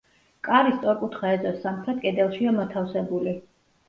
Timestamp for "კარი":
0.45-0.69